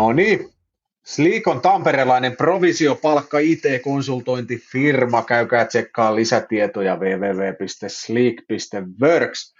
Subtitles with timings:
[0.00, 0.50] No niin,
[1.04, 5.22] Sleek on tamperelainen provisiopalkka IT-konsultointifirma.
[5.22, 9.54] Käykää tsekkaa lisätietoja www.sleek.works.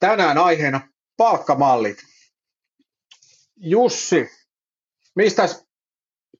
[0.00, 0.80] Tänään aiheena
[1.16, 1.96] palkkamallit.
[3.56, 4.28] Jussi,
[5.16, 5.42] mistä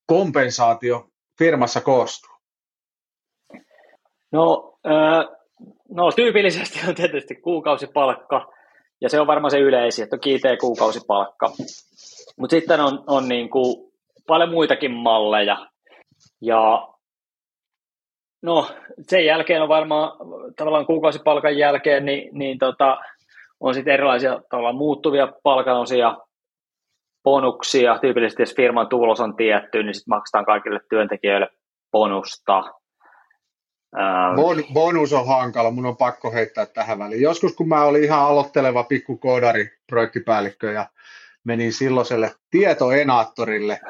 [0.07, 2.31] kompensaatio firmassa koostuu?
[4.33, 4.79] No,
[5.91, 8.53] no tyypillisesti on tietysti kuukausipalkka,
[9.01, 11.53] ja se on varmaan se yleisin, että on kuukausipalkka.
[12.39, 13.93] Mutta sitten on, on niin kuin
[14.27, 15.67] paljon muitakin malleja.
[16.41, 16.89] Ja
[18.43, 18.71] no,
[19.09, 20.13] sen jälkeen on varmaan
[20.57, 22.99] tavallaan kuukausipalkan jälkeen, niin, niin tota,
[23.61, 26.17] on sitten erilaisia tavallaan muuttuvia palkanosia,
[27.25, 27.99] bonuksia.
[27.99, 31.49] Tyypillisesti jos firman tulos on tietty, niin sitten maksetaan kaikille työntekijöille
[31.93, 32.59] bonusta.
[33.99, 34.37] Ähm.
[34.37, 37.23] Bon, bonus on hankala, mun on pakko heittää tähän väliin.
[37.23, 40.87] Joskus kun mä olin ihan aloitteleva pikku koodari, projektipäällikkö ja
[41.45, 43.81] menin silloiselle tietoenaattorille.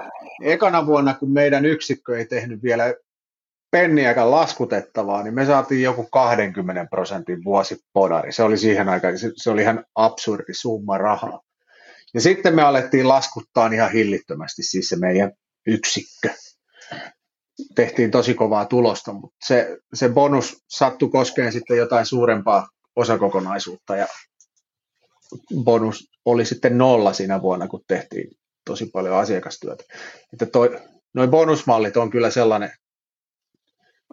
[0.43, 2.95] Ekana vuonna, kun meidän yksikkö ei tehnyt vielä
[3.71, 8.33] penniäkään laskutettavaa, niin me saatiin joku 20 prosentin vuosipodari.
[8.33, 11.41] Se oli siihen aikaan, se, se oli ihan absurdi summa rahaa.
[12.15, 15.33] Ja sitten me alettiin laskuttaa ihan hillittömästi, siis se meidän
[15.67, 16.31] yksikkö.
[17.75, 24.07] Tehtiin tosi kovaa tulosta, mutta se, se bonus sattui koskeen sitten jotain suurempaa osakokonaisuutta ja
[25.65, 28.31] bonus oli sitten nolla siinä vuonna, kun tehtiin
[28.65, 29.85] tosi paljon asiakastyötä.
[30.33, 30.79] Että toi,
[31.15, 32.71] noin bonusmallit on kyllä sellainen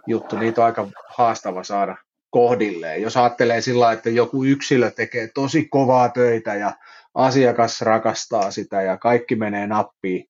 [0.08, 1.97] juttu, niitä on aika haastava saada
[2.30, 3.02] kohdilleen.
[3.02, 6.75] Jos ajattelee sillä että joku yksilö tekee tosi kovaa töitä ja
[7.14, 10.25] asiakas rakastaa sitä ja kaikki menee nappiin,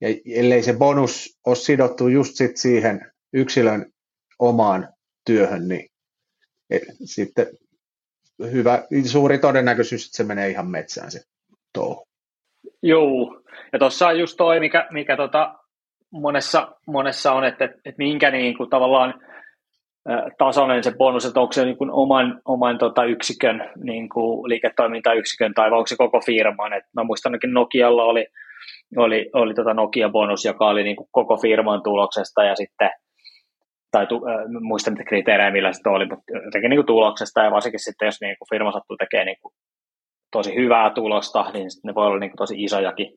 [0.00, 3.92] ja ellei se bonus ole sidottu just sit siihen yksilön
[4.38, 4.88] omaan
[5.24, 5.90] työhön, niin
[6.70, 7.46] e, sitten
[8.52, 11.20] hyvä, suuri todennäköisyys, että se menee ihan metsään se
[11.74, 12.06] touhu.
[12.82, 15.54] Joo, ja tuossa on just toi, mikä, mikä tota
[16.12, 19.14] monessa, monessa on, että, että minkä niin kuin tavallaan
[20.38, 25.54] tasoinen se bonus, että onko se niin kuin oman, oman tota yksikön niin kuin liiketoimintayksikön
[25.54, 26.72] tai onko se koko firman.
[26.72, 28.26] Et mä muistan ainakin Nokialla oli,
[28.96, 32.90] oli, oli tota Nokia-bonus, joka oli niin kuin koko firman tuloksesta ja sitten
[33.90, 37.50] tai tu, äh, muista niitä kriteerejä, millä se oli, mutta jotenkin niin kuin tuloksesta ja
[37.50, 39.54] varsinkin sitten, jos niin kuin firma sattuu tekemään niin kuin
[40.32, 43.14] tosi hyvää tulosta, niin ne voi olla niin kuin tosi isojakin,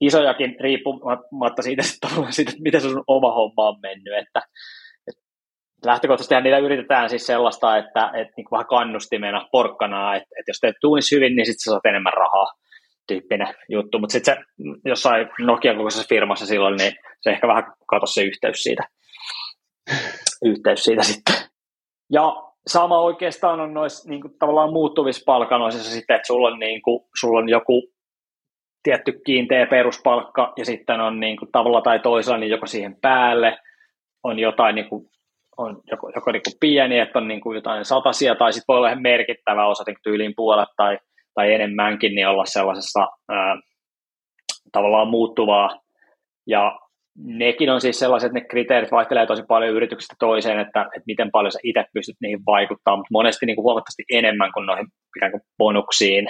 [0.00, 1.82] isojakin riippumatta siitä,
[2.30, 4.40] siitä, miten se sun oma homma on mennyt, että,
[5.08, 5.22] että
[5.86, 10.76] lähtökohtaisesti niitä yritetään siis sellaista, että, että niin vähän kannustimena, porkkanaa, että, että jos teet
[10.80, 12.52] tuunissa hyvin, niin sitten sä saat enemmän rahaa
[13.08, 14.42] tyyppinen juttu, mutta sitten se
[14.84, 18.82] jossain Nokian kokoisessa firmassa silloin, niin se ehkä vähän katosi se yhteys siitä
[20.44, 21.34] yhteys siitä sitten.
[22.12, 22.36] Ja
[22.66, 27.04] sama oikeastaan on noissa niin kuin, tavallaan muuttuvissa palkanoisissa sitten, että sulla on, niin kuin,
[27.20, 27.82] sulla on joku
[28.82, 33.58] tietty kiinteä peruspalkka ja sitten on niin kuin, tavalla tai toisella niin joko siihen päälle
[34.24, 35.06] on jotain niin kuin,
[35.56, 38.76] on joko, joko niin kuin pieni, että on niin kuin jotain satasia tai sitten voi
[38.76, 40.98] olla ihan merkittävä osa niin tyyliin puolet tai,
[41.34, 43.56] tai enemmänkin, niin olla sellaisessa ää,
[44.72, 45.80] tavallaan muuttuvaa
[46.46, 46.78] ja
[47.16, 51.30] nekin on siis sellaiset, että ne kriteerit vaihtelee tosi paljon yrityksestä toiseen, että, että miten
[51.30, 55.32] paljon sä itse pystyt niihin vaikuttamaan, mutta monesti niin kuin huomattavasti enemmän kuin noihin ikään
[55.32, 56.28] kuin bonuksiin.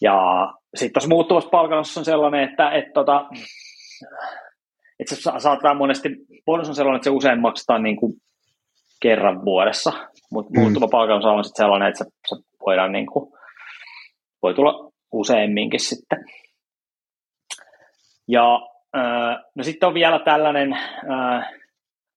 [0.00, 3.28] Ja sitten tuossa muuttuvassa palkannossa on sellainen, että, että, tota,
[5.00, 6.08] että se saattaa monesti,
[6.46, 8.12] bonus on sellainen, että se usein maksetaan niin kuin
[9.02, 9.92] kerran vuodessa,
[10.32, 10.60] mutta mm.
[10.60, 12.36] muuttuva palkannossa on sitten sellainen, että se, se
[12.66, 13.32] voidaan niin kuin,
[14.42, 16.18] voi tulla useamminkin sitten.
[18.28, 18.60] Ja
[19.54, 20.78] No sitten on vielä tällainen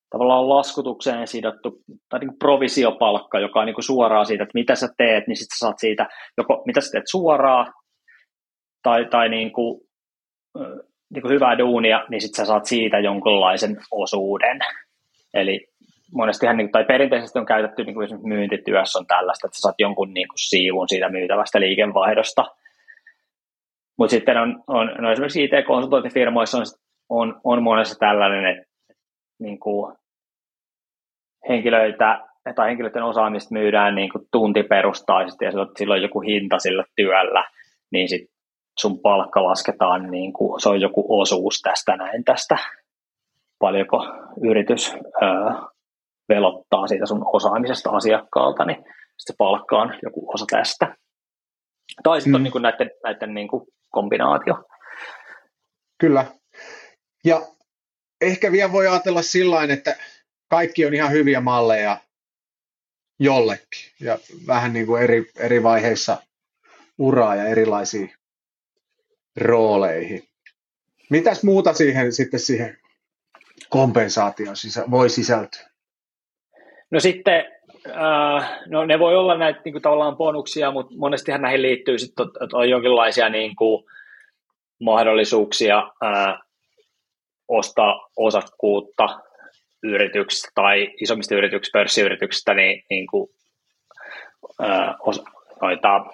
[0.10, 5.28] tavallaan laskutukseen sidottu tai niin provisiopalkka, joka on niin suoraan siitä, että mitä sä teet,
[5.28, 7.74] niin sitten saat siitä, joko mitä sä teet suoraan
[8.84, 9.82] tai, tai niin kuin,
[11.14, 14.60] niin kuin hyvää duunia, niin sitten sä saat siitä jonkunlaisen osuuden.
[15.34, 15.68] Eli
[16.14, 20.14] monestihan, niin, tai perinteisesti on käytetty niin kuin myyntityössä on tällaista, että sä saat jonkun
[20.14, 22.46] niin kuin siivun siitä myytävästä liikevaihdosta–
[23.98, 26.66] mutta sitten on, on no esimerkiksi IT-konsultointifirmoissa on,
[27.10, 28.68] on, on monessa tällainen, että
[29.40, 29.96] niin kuin
[31.50, 37.48] henkilöitä tai henkilöiden osaamista myydään niin kuin tuntiperustaisesti ja silloin joku hinta sillä työllä,
[37.92, 38.30] niin sit
[38.80, 42.58] sun palkka lasketaan, niin kuin, se on joku osuus tästä näin tästä,
[43.60, 44.06] paljonko
[44.44, 45.30] yritys öö,
[46.30, 48.86] velottaa siitä sun osaamisesta asiakkaalta, niin
[49.18, 50.96] se palkka on joku osa tästä.
[52.04, 52.36] Tai sitten mm.
[52.36, 54.64] on niin kuin näiden, näiden niin kuin kombinaatio.
[55.98, 56.26] Kyllä.
[57.24, 57.48] Ja
[58.22, 59.96] ehkä vielä voi ajatella sillä että
[60.50, 61.98] kaikki on ihan hyviä malleja
[63.20, 66.18] jollekin ja vähän niin kuin eri, eri vaiheissa
[66.98, 68.08] uraa ja erilaisia
[69.36, 70.28] rooleihin.
[71.10, 72.78] Mitäs muuta siihen sitten siihen
[73.70, 75.70] kompensaation sisä, voi sisältyä?
[76.92, 77.46] No sitten,
[77.88, 82.28] äh, no ne voi olla näitä niin kuin tavallaan bonuksia, mutta monestihan näihin liittyy sitten,
[82.28, 83.84] että on jonkinlaisia niin kuin,
[84.80, 86.40] mahdollisuuksia äh,
[87.48, 89.20] ostaa osakkuutta
[89.84, 93.30] yrityksistä tai isommista yrityksistä, pörssiyrityksistä, niin, niin kuin,
[94.64, 95.24] äh, os,
[95.62, 96.06] noita,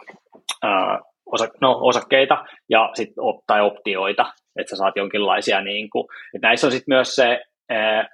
[0.65, 4.25] äh, osa, no, osakkeita ja sit, op, tai optioita,
[4.60, 8.10] että sä saat jonkinlaisia, niin kuin, että näissä on sitten myös se, ää,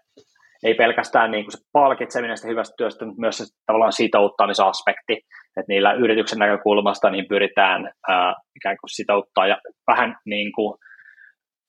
[0.63, 5.13] ei pelkästään niin kuin se palkitseminen sitä hyvästä työstä, mutta myös se tavallaan sitouttamisaspekti,
[5.57, 9.57] että niillä yrityksen näkökulmasta niin pyritään ää, ikään kuin sitouttaa ja
[9.88, 10.77] vähän niin kuin,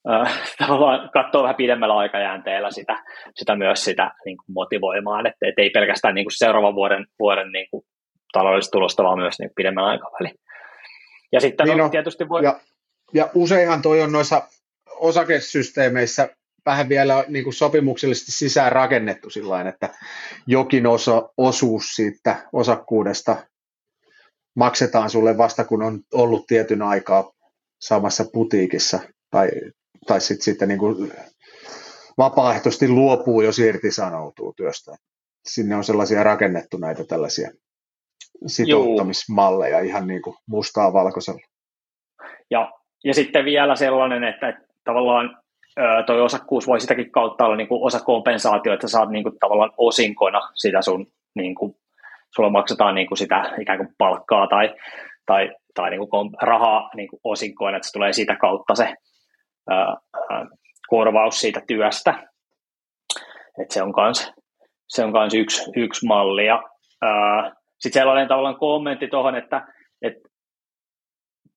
[0.09, 0.25] ää,
[0.67, 2.97] tavallaan katsoa vähän pidemmällä aikajänteellä sitä,
[3.35, 7.53] sitä myös sitä niin kuin motivoimaan, että et ei pelkästään niin kuin seuraavan vuoden, vuoden
[7.53, 7.83] niin kuin
[8.33, 10.41] taloudellista tulosta, vaan myös niin pidemmällä aikavälillä.
[11.33, 12.45] Ja sitten niin on, tietysti voi...
[12.45, 12.61] Ja,
[13.15, 14.43] ja useinhan toi on noissa
[14.87, 16.29] osakesysteemeissä
[16.67, 19.89] vähän vielä niin kuin sopimuksellisesti sisään rakennettu sillä että
[20.47, 23.37] jokin osa, osuus siitä osakkuudesta
[24.57, 27.33] maksetaan sulle vasta, kun on ollut tietyn aikaa
[27.81, 29.49] samassa putiikissa tai,
[30.07, 31.13] tai sitten sit niin kuin
[32.19, 34.97] vapaaehtoisesti luopuu, jos irtisanoutuu työstä.
[35.49, 37.51] Sinne on sellaisia rakennettu näitä tällaisia
[38.47, 39.89] sitouttamismalleja Juu.
[39.89, 41.41] ihan niin kuin mustaa valkoisella.
[42.51, 42.73] Ja,
[43.05, 45.43] ja sitten vielä sellainen, että tavallaan
[46.07, 49.73] toi osakkuus voi sitäkin kautta olla niin kuin osa kompensaatio, että saat niin kuin tavallaan
[49.77, 51.77] osinkona sitä sun, niin kuin,
[52.37, 54.75] sulla maksetaan niin kuin sitä ikään kuin palkkaa tai,
[55.27, 58.95] tai, tai niin kuin rahaa niin kuin osinkoina, että se tulee siitä kautta se
[59.71, 59.97] ää,
[60.89, 62.15] korvaus siitä työstä.
[63.63, 64.33] että se on kans,
[64.89, 66.47] se on kans yksi, yksi malli.
[67.79, 69.67] Sitten sellainen tavallaan kommentti tuohon, että,
[70.03, 70.30] että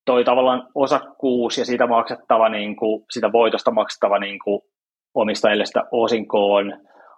[0.06, 4.62] toi tavallaan osakkuus ja siitä maksettava, niin kuin, sitä voitosta maksettava niin kuin,
[5.14, 6.74] omistajille sitä osinkoon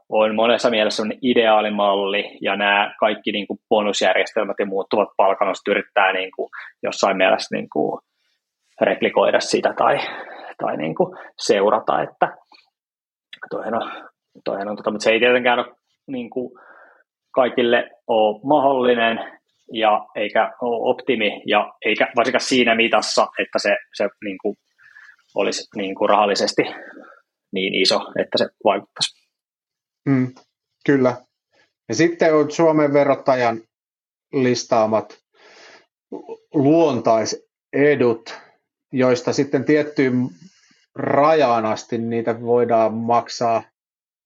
[0.09, 6.31] on monessa mielessä ideaalimalli ja nämä kaikki niin kuin bonusjärjestelmät ja muuttuvat palkanostot yrittää niin
[6.35, 6.49] kuin,
[6.83, 8.01] jossain mielessä niin kuin,
[8.81, 9.97] replikoida sitä tai,
[10.57, 12.38] tai niin kuin, seurata, että
[13.49, 13.91] toihan on,
[14.45, 15.75] toihan on tota, mutta se ei tietenkään ole
[16.07, 16.51] niin kuin,
[17.31, 19.39] kaikille ole mahdollinen
[19.73, 24.56] ja eikä optimi ja eikä varsinkaan siinä mitassa, että se, se niin kuin
[25.35, 26.62] olisi niin kuin rahallisesti
[27.53, 29.27] niin iso, että se vaikuttaisi.
[30.06, 30.33] Mm,
[30.85, 31.15] kyllä.
[31.89, 33.62] Ja sitten on Suomen verottajan
[34.33, 35.17] listaamat
[36.53, 38.41] luontaisedut,
[38.91, 40.29] joista sitten tiettyyn
[40.95, 43.63] rajaan asti niitä voidaan maksaa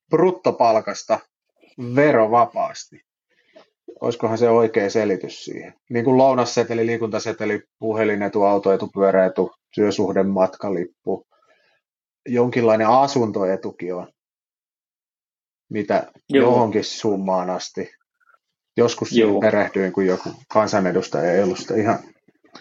[0.09, 1.19] bruttopalkasta
[1.95, 3.08] verovapaasti.
[4.01, 5.73] Olisikohan se oikea selitys siihen?
[5.89, 11.27] Niin kuin lounasseteli, liikuntaseteli, puhelinetu, autoetu, pyöräetu, työsuhde, matkalippu,
[12.27, 14.07] jonkinlainen asuntoetukin on,
[15.69, 16.51] mitä Joo.
[16.51, 17.91] johonkin summaan asti.
[18.77, 19.39] Joskus Joo.
[19.39, 21.99] perehdyin, kun joku kansanedustaja ei ollut sitä ihan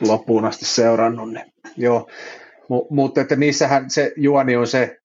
[0.01, 1.33] loppuun asti seurannut.
[1.33, 1.53] Niin.
[1.77, 2.09] Joo.
[2.69, 4.98] M- mutta että niissähän se juoni on se,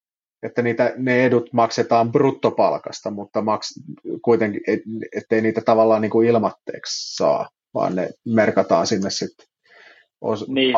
[0.43, 3.79] että niitä, ne edut maksetaan bruttopalkasta, mutta maks,
[4.21, 4.79] kuitenkin, et,
[5.17, 9.45] ettei niitä tavallaan niin kuin ilmatteeksi saa, vaan ne merkataan sinne sitten
[10.21, 10.73] os, niin,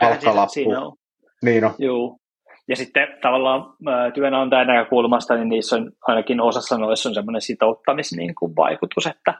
[0.00, 0.96] palkka, siinä on.
[1.42, 1.74] Niin on.
[1.78, 2.20] Juu.
[2.68, 3.74] Ja sitten tavallaan
[4.14, 9.34] työnantajan näkökulmasta, niin niissä on ainakin osassa noissa on semmoinen sitouttamis niin kuin vaikutus, että,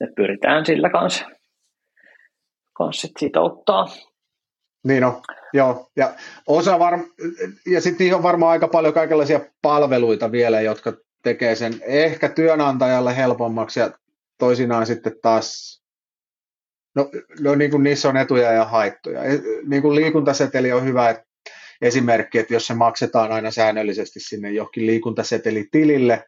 [0.00, 1.24] että pyritään sillä kanssa,
[2.72, 3.86] kanssa sitouttaa.
[4.84, 5.20] Niin on,
[5.52, 5.90] joo.
[5.96, 6.14] Ja,
[6.46, 7.12] osa varm-
[7.66, 13.80] ja sitten on varmaan aika paljon kaikenlaisia palveluita vielä, jotka tekee sen ehkä työnantajalle helpommaksi
[13.80, 13.90] ja
[14.38, 15.80] toisinaan sitten taas,
[16.94, 17.10] no,
[17.40, 19.24] no niin kuin niissä on etuja ja haittoja.
[19.24, 21.22] E, niin kuin liikuntaseteli on hyvä
[21.82, 26.24] esimerkki, että jos se maksetaan aina säännöllisesti sinne johonkin liikuntasetelitilille,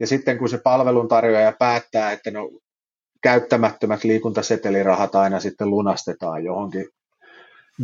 [0.00, 2.50] ja sitten kun se palveluntarjoaja päättää, että no
[3.22, 6.88] käyttämättömät liikuntasetelirahat aina sitten lunastetaan johonkin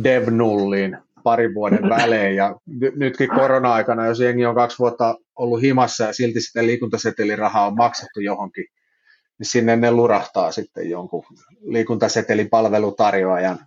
[0.03, 2.35] dev-nulliin parin vuoden välein.
[2.35, 2.55] Ja
[2.95, 8.19] nytkin korona-aikana, jos jengi on kaksi vuotta ollut himassa ja silti sitä liikuntasetelirahaa on maksettu
[8.19, 8.65] johonkin,
[9.39, 11.23] niin sinne ne lurahtaa sitten jonkun
[11.61, 13.59] liikuntasetelipalvelutarjoajan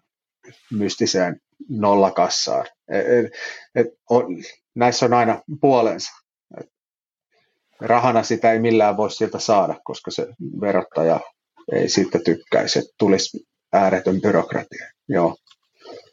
[0.72, 2.66] mystiseen nollakassaan.
[2.88, 3.32] Et, et,
[3.74, 4.26] et on,
[4.74, 6.12] näissä on aina puolensa.
[6.60, 6.66] Et
[7.80, 10.26] rahana sitä ei millään voi sieltä saada, koska se
[10.60, 11.20] verottaja
[11.72, 14.86] ei siitä tykkäisi, että tulisi ääretön byrokratia.
[15.08, 15.36] Joo.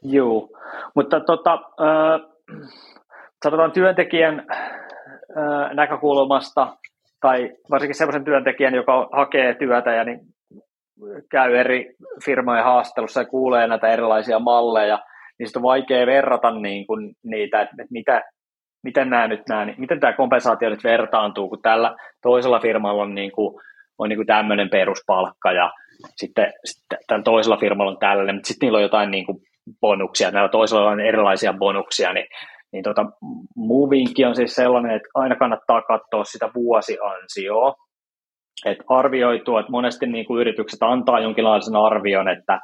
[0.09, 0.49] Joo,
[0.95, 2.21] mutta tota, äh,
[3.43, 6.77] sanotaan työntekijän äh, näkökulmasta,
[7.21, 10.19] tai varsinkin sellaisen työntekijän, joka hakee työtä ja niin
[11.29, 11.95] käy eri
[12.25, 14.99] firmojen haastattelussa ja kuulee näitä erilaisia malleja,
[15.39, 18.23] niin sitten on vaikea verrata niin kuin niitä, että mitä,
[18.83, 23.31] miten, nämä nyt nämä, miten tämä kompensaatio nyt vertaantuu, kun tällä toisella firmalla on, niin
[23.31, 23.61] kuin,
[23.97, 25.71] on niin kuin tämmöinen peruspalkka ja
[26.15, 29.37] sitten, sitten tällä toisella firmalla on tällainen, mutta sitten niillä on jotain niin kuin
[29.81, 32.27] bonuksia, näillä toisella on erilaisia bonuksia, niin,
[32.71, 33.05] niin tota,
[33.55, 37.75] muu vinkki on siis sellainen, että aina kannattaa katsoa sitä vuosiansioa,
[38.65, 42.59] että arvioitu, että monesti niin kuin yritykset antaa jonkinlaisen arvion, että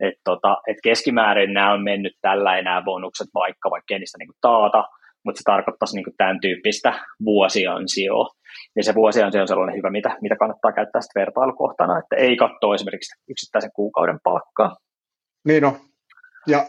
[0.00, 4.28] et tota, et keskimäärin nämä on mennyt tällä enää bonukset vaikka, vaikka ei niistä niin
[4.28, 4.84] kuin taata,
[5.24, 6.92] mutta se tarkoittaisi niin kuin tämän tyyppistä
[7.24, 8.28] vuosiansioa.
[8.76, 12.74] Ja se vuosiansio on sellainen hyvä, mitä, mitä kannattaa käyttää sitten vertailukohtana, että ei katsoa
[12.74, 14.76] esimerkiksi yksittäisen kuukauden palkkaa.
[15.46, 15.76] Niin no,
[16.46, 16.68] ja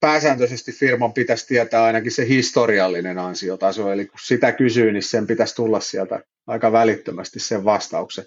[0.00, 5.54] pääsääntöisesti firman pitäisi tietää ainakin se historiallinen ansiotaso, eli kun sitä kysyy, niin sen pitäisi
[5.54, 8.24] tulla sieltä aika välittömästi sen vastauksen.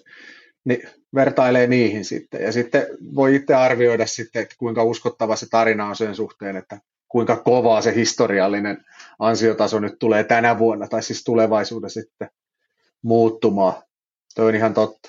[0.64, 2.42] Niin vertailee niihin sitten.
[2.42, 6.80] Ja sitten voi itse arvioida sitten, että kuinka uskottava se tarina on sen suhteen, että
[7.08, 8.84] kuinka kovaa se historiallinen
[9.18, 12.30] ansiotaso nyt tulee tänä vuonna, tai siis tulevaisuudessa sitten
[13.02, 13.82] muuttumaan.
[14.34, 15.08] Toi on ihan totta.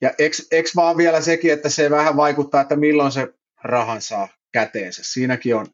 [0.00, 0.10] Ja
[0.50, 3.28] eikö vaan vielä sekin, että se vähän vaikuttaa, että milloin se
[3.62, 4.28] rahan saa
[4.60, 5.02] käteensä.
[5.04, 5.66] Siinäkin on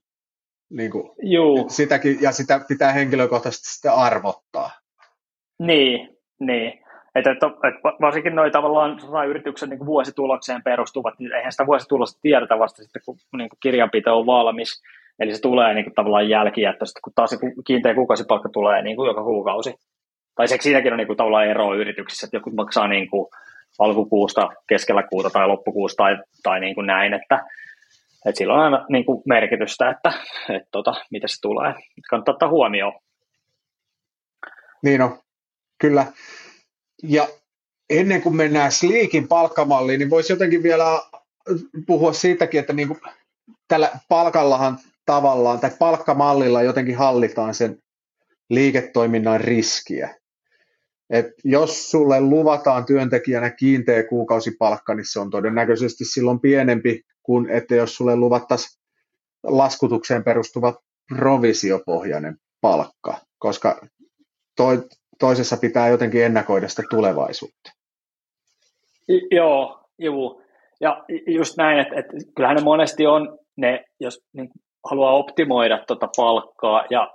[0.70, 1.68] niin kuin, Juu.
[1.68, 4.70] sitäkin, ja sitä pitää henkilökohtaisesti sitten arvottaa.
[5.58, 6.68] Niin, niin.
[7.14, 12.58] Että, että, että varsinkin noin tavallaan yrityksen niin vuositulokseen perustuvat, niin eihän sitä vuositulosta tiedetä
[12.58, 14.82] vasta sitten, kun niin kuin kirjanpito on valmis.
[15.20, 17.36] Eli se tulee niin kuin, tavallaan jälkijättöisesti, kun taas se
[17.66, 19.74] kiinteä kuukausipalkka tulee niin kuin joka kuukausi.
[20.34, 23.26] Tai se, siinäkin on niin kuin, tavallaan ero yrityksissä, että joku maksaa niin kuin,
[23.78, 27.40] alkukuusta, keskellä kuuta tai loppukuusta tai, tai niin kuin näin, että,
[28.26, 30.12] että sillä on aina niin kuin merkitystä, että,
[30.48, 31.74] että tota, miten se tulee.
[32.10, 32.92] Kannattaa ottaa huomioon.
[34.82, 35.18] Niin on,
[35.80, 36.06] kyllä.
[37.02, 37.28] Ja
[37.90, 40.84] ennen kuin mennään Sleekin palkkamalliin, niin voisi jotenkin vielä
[41.86, 43.00] puhua siitäkin, että niin kuin
[43.68, 47.78] tällä palkallahan tavallaan, tai palkkamallilla jotenkin hallitaan sen
[48.50, 50.14] liiketoiminnan riskiä.
[51.10, 57.74] Et jos sulle luvataan työntekijänä kiinteä kuukausipalkka, niin se on todennäköisesti silloin pienempi kuin että
[57.74, 58.82] jos sulle luvattaisiin
[59.42, 60.74] laskutukseen perustuva
[61.08, 63.80] provisiopohjainen palkka, koska
[64.56, 64.82] toi,
[65.18, 67.72] toisessa pitää jotenkin ennakoida sitä tulevaisuutta.
[69.30, 70.42] Joo, juu.
[70.80, 74.50] Ja just näin, että, että kyllähän ne monesti on ne, jos niin
[74.90, 77.10] haluaa optimoida tuota palkkaa ja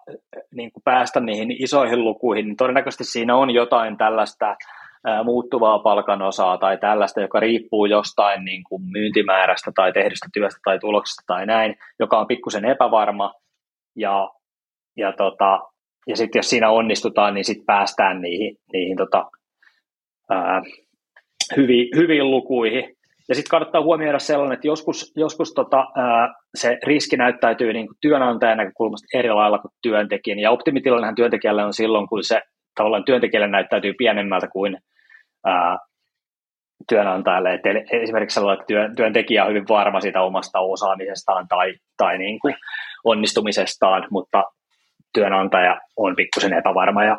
[0.55, 4.55] niin kuin päästä niihin isoihin lukuihin, niin todennäköisesti siinä on jotain tällaista
[5.23, 11.23] muuttuvaa palkanosaa tai tällaista, joka riippuu jostain niin kuin myyntimäärästä tai tehdystä työstä tai tuloksesta
[11.27, 13.33] tai näin, joka on pikkusen epävarma.
[13.95, 14.29] Ja,
[14.97, 15.59] ja, tota,
[16.07, 19.25] ja sitten jos siinä onnistutaan, niin sitten päästään niihin, niihin tota,
[20.29, 20.61] ää,
[21.57, 22.97] hyviin, hyviin lukuihin.
[23.29, 27.97] Ja sitten kannattaa huomioida sellainen, että joskus, joskus tota, ää, se riski näyttäytyy niin kuin
[28.01, 30.39] työnantajan näkökulmasta eri lailla kuin työntekijän.
[30.39, 32.41] Ja optimitilannehan työntekijälle on silloin, kun se
[32.77, 34.77] tavallaan työntekijälle näyttäytyy pienemmältä kuin
[35.45, 35.77] ää,
[36.89, 37.53] työnantajalle.
[37.53, 37.61] Et
[38.03, 42.55] esimerkiksi sellainen, että työn, työntekijä on hyvin varma siitä omasta osaamisestaan tai, tai niin kuin
[43.03, 44.43] onnistumisestaan, mutta
[45.13, 47.17] työnantaja on pikkusen epävarma ja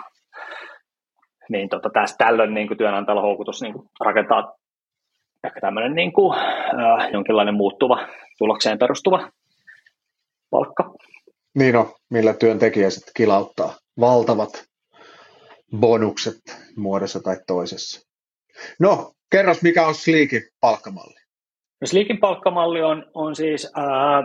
[1.49, 4.53] niin tota, tästä, tällöin niin kuin työnantajalla houkutus niin kuin rakentaa
[5.45, 8.07] ehkä tämmöinen niin kuin, äh, jonkinlainen muuttuva,
[8.39, 9.31] tulokseen perustuva
[10.51, 10.95] palkka.
[11.55, 14.68] Niin on, millä työntekijä sitten kilauttaa valtavat
[15.77, 16.41] bonukset
[16.77, 18.09] muodossa tai toisessa.
[18.81, 21.21] No, kerros mikä on Sleekin palkkamalli?
[21.81, 24.23] No Sleekin palkkamalli on, on siis ää,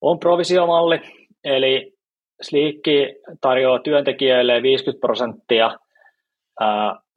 [0.00, 1.00] on provisiomalli,
[1.44, 1.92] eli
[2.42, 5.78] Sleekki tarjoaa työntekijöille 50 prosenttia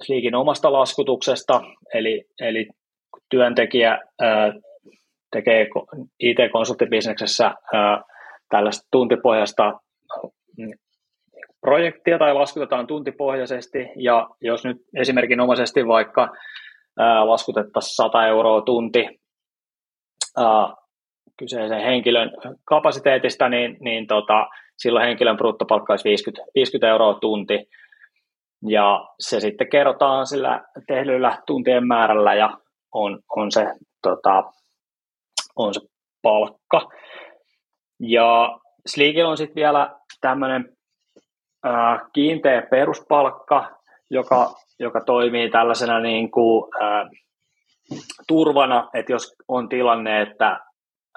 [0.02, 1.62] Sleekin omasta laskutuksesta,
[1.94, 2.68] eli, eli
[3.30, 4.54] työntekijä ää,
[5.32, 5.68] tekee
[6.20, 8.04] IT-konsulttibisneksessä ää,
[8.50, 9.80] tällaista tuntipohjasta
[10.58, 10.72] mm,
[11.62, 16.30] projektia tai laskutetaan tuntipohjaisesti, ja jos nyt esimerkinomaisesti vaikka
[17.26, 19.22] laskutettaisiin 100 euroa tunti
[21.38, 22.32] kyseisen henkilön
[22.66, 27.70] kapasiteetista, niin, niin tota, silloin henkilön bruttopalkka olisi 50, 50 euroa tunti,
[28.68, 32.58] ja se sitten kerrotaan sillä tehdyllä tuntien määrällä ja
[32.94, 33.66] on, on, se,
[34.02, 34.44] tota,
[35.56, 35.82] on se
[36.22, 36.90] palkka.
[38.00, 40.78] Ja Sleekillä on sitten vielä tämmöinen
[42.14, 43.72] kiinteä peruspalkka,
[44.10, 47.10] joka, joka toimii tällaisena niin kuin, ää,
[48.28, 50.60] turvana, että jos on tilanne, että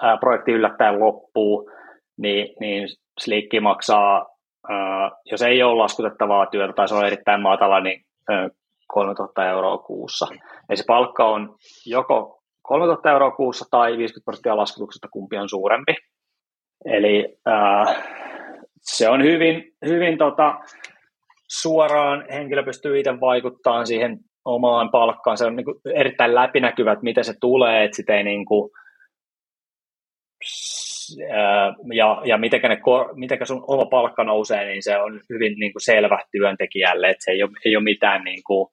[0.01, 1.71] ää, projekti yllättäen loppuu,
[2.17, 2.87] niin, niin
[3.19, 4.25] Sliikki maksaa
[5.31, 8.01] jos ei ole laskutettavaa työtä tai se on erittäin matala, niin
[8.87, 10.27] 3000 euroa kuussa.
[10.69, 15.95] Eli se palkka on joko 3000 euroa kuussa tai 50 prosenttia laskutuksesta, kumpi on suurempi.
[16.85, 18.03] eli äh,
[18.85, 20.55] se on hyvin, hyvin tota,
[21.47, 25.37] suoraan henkilö pystyy itse vaikuttamaan siihen omaan palkkaan.
[25.37, 28.71] Se on niin kuin erittäin läpinäkyvä, että miten se tulee, että sitä ei niin kuin,
[31.93, 32.77] ja, ja miten, ne,
[33.13, 37.31] miten sun oma palkka nousee, niin se on hyvin niin kuin selvä työntekijälle, että se
[37.31, 38.67] ei ole, ei ole mitään niin kuin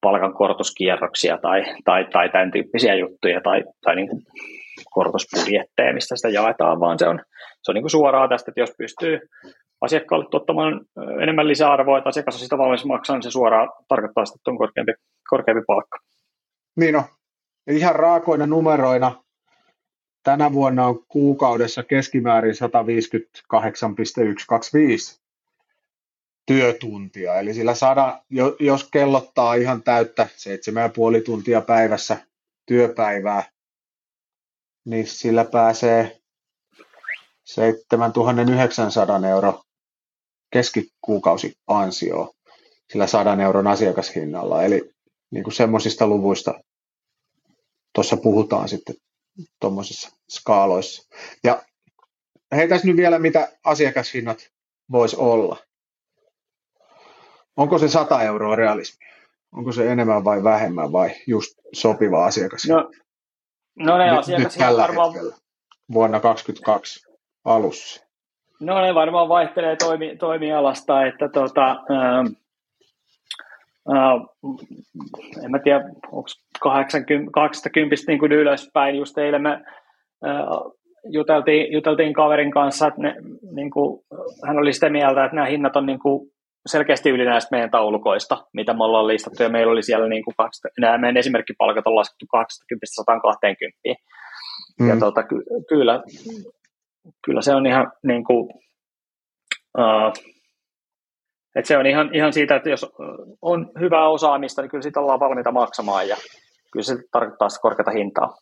[0.00, 4.22] palkankorotuskierroksia tai, tai, tai tämän tyyppisiä juttuja tai, tai niin kuin
[4.90, 7.20] korotusbudjetteja, mistä sitä jaetaan, vaan se on,
[7.62, 9.20] se on niin kuin suoraa tästä, että jos pystyy
[9.80, 10.80] asiakkaalle tuottamaan
[11.22, 14.92] enemmän lisäarvoa, että asiakas on sitä valmis maksaa, niin se suoraan tarkoittaa että on korkeampi,
[15.28, 15.98] korkeampi palkka.
[16.76, 17.04] Niin on.
[17.66, 19.22] Ihan raakoina numeroina
[20.22, 25.22] tänä vuonna on kuukaudessa keskimäärin 158,125
[26.46, 27.34] työtuntia.
[27.34, 28.22] Eli sillä saada,
[28.60, 30.28] jos kellottaa ihan täyttä
[31.18, 32.16] 7,5 tuntia päivässä
[32.66, 33.42] työpäivää,
[34.84, 36.20] niin sillä pääsee
[37.44, 39.62] 7900 euro
[40.52, 42.34] keskikuukausi ansio
[42.92, 44.62] sillä 100 euron asiakashinnalla.
[44.62, 44.90] Eli
[45.30, 46.60] niin kuin semmoisista luvuista
[47.94, 48.94] tuossa puhutaan sitten
[49.60, 51.08] tuommoisissa skaaloissa.
[51.44, 51.62] Ja
[52.56, 54.50] heitäisi nyt vielä, mitä asiakashinnat
[54.92, 55.56] voisi olla.
[57.56, 59.06] Onko se 100 euroa realismi?
[59.52, 62.66] Onko se enemmän vai vähemmän vai just sopiva asiakas?
[62.68, 62.90] No,
[63.78, 65.12] no ne nyt, nyt tällä varmaan...
[65.12, 65.36] hetkellä,
[65.92, 67.12] vuonna 2022
[67.44, 68.06] alussa.
[68.60, 72.24] No ne varmaan vaihtelee toimi, toimialasta, että tota, ää,
[73.94, 74.14] ää,
[75.44, 76.28] en mä tiedä, onko
[76.60, 79.50] 80, 80 niin kuin ylöspäin, just eilen me
[80.24, 80.46] ää,
[81.04, 83.14] juteltiin, juteltiin kaverin kanssa, että ne,
[83.54, 84.04] niin kuin,
[84.46, 86.31] hän oli sitä mieltä, että nämä hinnat on niin kuin,
[86.66, 90.34] selkeästi yli näistä meidän taulukoista, mitä me ollaan listattu, ja meillä oli siellä niin kuin,
[90.80, 92.26] nämä meidän esimerkkipalkat on laskettu
[93.90, 93.94] 20-120.
[94.80, 94.88] Mm.
[94.88, 96.02] Ja tota, ky- kyllä,
[97.24, 98.50] kyllä se on ihan niin kuin,
[99.78, 100.32] uh,
[101.56, 102.86] että se on ihan, ihan siitä, että jos
[103.42, 106.16] on hyvää osaamista, niin kyllä siitä ollaan valmiita maksamaan ja
[106.72, 108.36] kyllä se tarkoittaa sitä korkeata hintaa.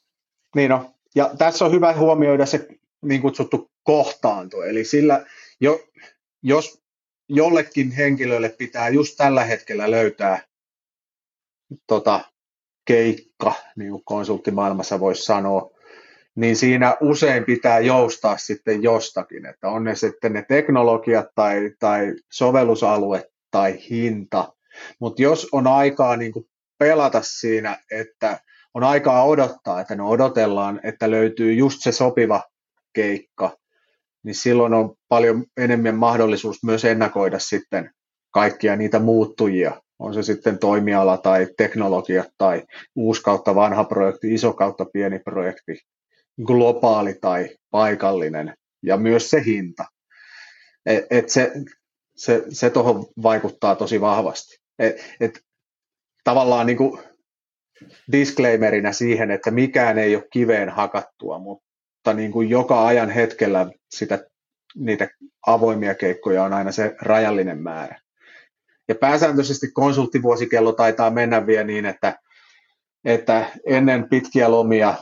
[0.57, 0.89] Niin on.
[1.15, 2.69] Ja tässä on hyvä huomioida se
[3.03, 4.63] niin kutsuttu kohtaanto.
[4.63, 5.25] Eli sillä,
[5.61, 5.81] jo,
[6.43, 6.80] jos
[7.31, 10.43] jollekin henkilölle pitää just tällä hetkellä löytää
[11.87, 12.21] tota,
[12.85, 15.71] keikka, niin kuin konsulttimaailmassa voisi sanoa,
[16.35, 22.15] niin siinä usein pitää joustaa sitten jostakin, että on ne sitten ne teknologiat tai, tai
[22.33, 24.53] sovellusalue tai hinta,
[24.99, 26.47] mutta jos on aikaa niin kuin
[26.79, 28.41] pelata siinä, että
[28.75, 32.43] on aikaa odottaa, että no odotellaan, että löytyy just se sopiva
[32.93, 33.57] keikka,
[34.23, 37.91] niin silloin on paljon enemmän mahdollisuus myös ennakoida sitten
[38.31, 42.63] kaikkia niitä muuttujia, on se sitten toimiala tai teknologia tai
[42.97, 45.79] uusi kautta vanha projekti, iso kautta pieni projekti,
[46.45, 49.85] globaali tai paikallinen ja myös se hinta.
[50.87, 51.53] Et, et se
[52.21, 54.57] se, se tuohon vaikuttaa tosi vahvasti.
[54.79, 55.41] Et, et,
[56.25, 56.99] tavallaan niin kuin
[58.13, 61.70] disclaimerina siihen, että mikään ei ole kiveen hakattua, mutta
[62.13, 64.25] niin kuin joka ajan hetkellä sitä,
[64.75, 65.09] niitä
[65.47, 68.01] avoimia keikkoja on aina se rajallinen määrä.
[68.89, 72.19] Ja pääsääntöisesti konsulttivuosikello taitaa mennä vielä niin, että,
[73.05, 74.95] että ennen pitkiä lomia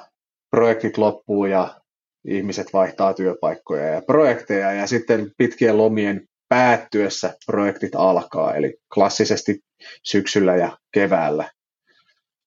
[0.50, 1.80] projektit loppuu ja
[2.24, 9.60] ihmiset vaihtaa työpaikkoja ja projekteja ja sitten pitkien lomien päättyessä projektit alkaa, eli klassisesti
[10.02, 11.50] syksyllä ja keväällä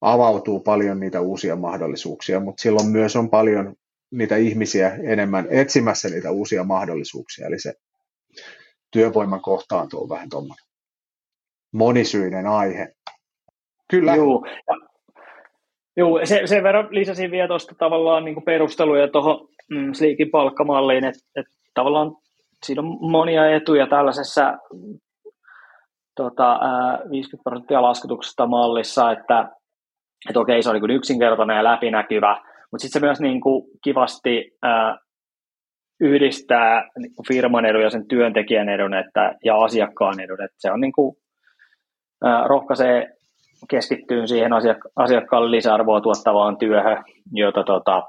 [0.02, 3.76] avautuu paljon niitä uusia mahdollisuuksia, mutta silloin myös on paljon
[4.12, 7.74] niitä ihmisiä enemmän etsimässä niitä uusia mahdollisuuksia, eli se
[8.92, 10.66] työvoiman kohtaanto on vähän tuommoinen
[11.72, 12.96] monisyinen aihe.
[13.90, 14.16] Kyllä.
[14.16, 14.46] Joo,
[15.98, 21.20] Joo, se, sen verran lisäsin vielä tuosta tavallaan niin perusteluja tuohon mm, Sleekin palkkamalliin, että,
[21.36, 22.16] että tavallaan
[22.66, 24.58] siinä on monia etuja tällaisessa
[26.16, 26.60] tota,
[27.10, 29.50] 50 prosenttia laskutuksesta mallissa, että,
[30.30, 34.52] että okei, se on niin yksinkertainen ja läpinäkyvä, mutta sitten se myös niin kuin kivasti
[34.62, 34.98] ää,
[36.00, 40.44] yhdistää niin kuin firman edun ja sen työntekijän edun että, ja asiakkaan edun.
[40.44, 41.16] Että se on niin kuin,
[42.24, 43.08] ää, rohkaisee
[43.70, 48.04] keskittyy siihen asiak- asiakkaalle lisäarvoa tuottavaan työhön, jota, tota,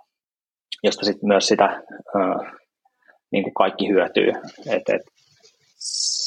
[0.83, 2.53] josta sitten myös sitä ää,
[3.33, 4.29] niin kuin kaikki hyötyy.
[4.67, 5.03] Et, et,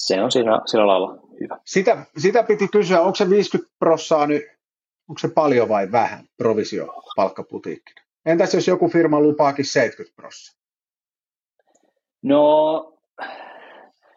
[0.08, 1.58] se on siinä, sillä lailla hyvä.
[1.66, 4.44] Sitä, sitä piti kysyä, onko se 50 prossaa nyt,
[5.10, 8.05] onko se paljon vai vähän provisio palkkaputiikkina?
[8.26, 10.62] Entäs jos joku firma lupaakin 70 prossaa?
[12.24, 12.42] No,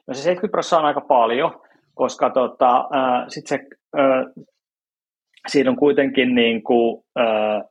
[0.06, 1.60] no se 70 prossaa on aika paljon,
[1.94, 3.58] koska tota, äh, sit se,
[3.98, 4.44] äh,
[5.48, 7.62] siinä on kuitenkin niin kuin, äh,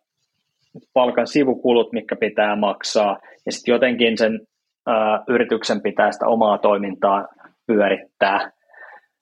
[0.94, 4.48] palkan sivukulut, mitkä pitää maksaa, ja sitten jotenkin sen
[4.88, 7.28] ää, yrityksen pitää sitä omaa toimintaa
[7.68, 8.52] pyörittää,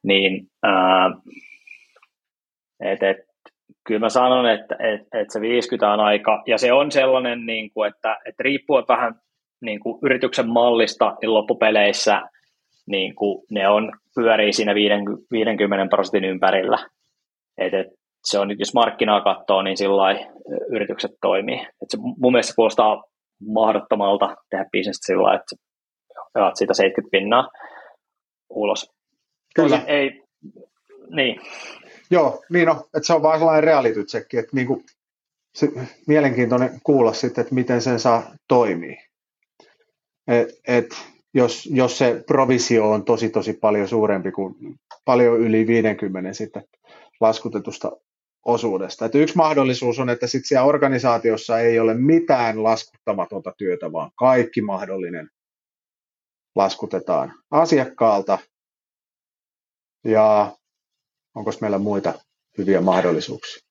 [0.03, 1.11] niin ää,
[2.79, 3.17] et, et,
[3.87, 7.71] kyllä mä sanon, että et, et se 50 on aika, ja se on sellainen, niin
[7.71, 9.15] kuin, että, että riippuen vähän
[9.61, 12.21] niin kuin yrityksen mallista, niin loppupeleissä
[12.87, 16.77] niin kuin ne on, pyörii siinä 50 prosentin ympärillä.
[17.57, 17.87] Et, et,
[18.23, 20.19] se on, jos markkinaa katsoo, niin sillä
[20.69, 21.59] yritykset toimii.
[21.59, 23.03] Et se mun mielestä kuulostaa
[23.47, 25.55] mahdottomalta tehdä bisnestä sillä että
[26.35, 27.49] jaat siitä 70 pinnaa
[28.49, 28.91] ulos.
[29.55, 29.81] Kyllä.
[29.87, 30.23] Ei,
[31.09, 31.41] niin.
[32.09, 34.83] Joo, niin on, että se on vaan sellainen reality check, että niinku,
[35.55, 35.69] se,
[36.07, 38.97] mielenkiintoinen kuulla sitten, että miten sen saa toimii.
[40.27, 40.95] Et, et,
[41.33, 44.55] jos, jos se provisio on tosi tosi paljon suurempi kuin
[45.05, 46.63] paljon yli 50 sitten
[47.21, 47.91] laskutetusta
[48.45, 49.05] osuudesta.
[49.05, 54.61] Että yksi mahdollisuus on, että sitten siellä organisaatiossa ei ole mitään laskuttamatonta työtä, vaan kaikki
[54.61, 55.29] mahdollinen
[56.55, 58.39] laskutetaan asiakkaalta.
[60.03, 60.55] Ja
[61.35, 62.13] onko meillä muita
[62.57, 63.65] hyviä mahdollisuuksia?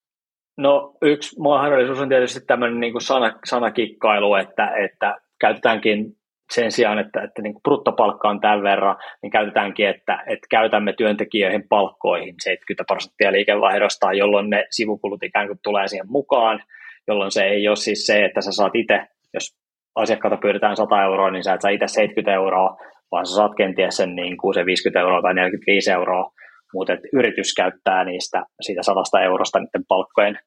[0.59, 6.17] No yksi mahdollisuus on tietysti tämmöinen niin kuin sana, sanakikkailu, että, että käytetäänkin
[6.53, 10.93] sen sijaan, että, että niin kuin bruttopalkka on tämän verran, niin käytetäänkin, että, että käytämme
[10.93, 16.63] työntekijöihin palkkoihin 70 prosenttia liikevaihdosta, jolloin ne sivukulut ikään kuin tulee siihen mukaan,
[17.09, 19.01] jolloin se ei ole siis se, että sä saat itse,
[19.35, 19.57] jos
[19.95, 22.77] asiakkaalta pyydetään 100 euroa, niin sä et saa itse 70 euroa,
[23.11, 26.31] vaan sä saat kenties sen, niin kuin se 50 euroa tai 45 euroa,
[26.75, 30.39] mutta yritys käyttää niistä siitä 100 eurosta niiden palkkojen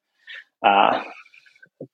[0.64, 1.04] ää,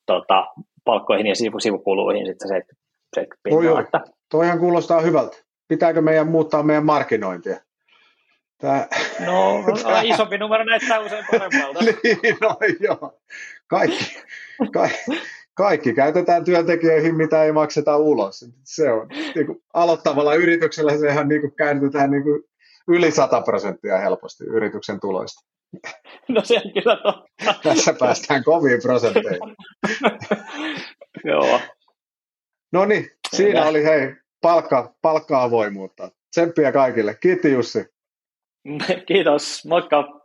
[0.05, 0.45] tota,
[0.85, 4.01] palkkoihin ja sivukuluihin sitten 70 se pinnaa, että...
[4.31, 5.37] Toihan kuulostaa hyvältä.
[5.67, 7.57] Pitääkö meidän muuttaa meidän markkinointia?
[8.61, 8.87] Tää...
[9.25, 10.01] No, tämä...
[10.01, 11.79] isompi numero näyttää usein paremmalta.
[12.03, 13.19] niin, no joo.
[13.67, 14.23] Kaikki,
[14.73, 15.11] kaikki,
[15.53, 18.45] kaikki käytetään työntekijöihin, mitä ei makseta ulos.
[18.63, 22.43] Se on niin kuin, aloittavalla yrityksellä sehän niin kuin, käytetään niin kuin,
[22.87, 25.41] yli 100 prosenttia helposti yrityksen tuloista.
[26.29, 27.53] No se on kyllä totta.
[27.69, 29.55] Tässä päästään koviin prosentteihin.
[31.29, 31.59] Joo,
[32.73, 36.11] No niin, siinä oli hei, palkka, palkka-avoimuutta.
[36.31, 37.15] Tsemppiä kaikille.
[37.15, 37.85] Kiitti Jussi.
[39.07, 40.22] Kiitos, moikka.